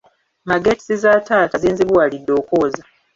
[0.47, 2.83] Mageetisi za taata zinzibuwalidde okwoza.